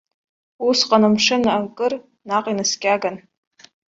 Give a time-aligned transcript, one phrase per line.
[0.67, 1.93] Усҟан амшын акыр
[2.29, 3.15] наҟ инаскьаган.